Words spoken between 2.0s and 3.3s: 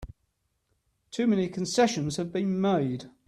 have been made!